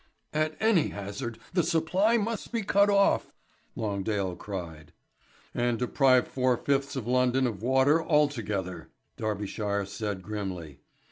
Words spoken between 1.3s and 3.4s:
the supply must be cut off!"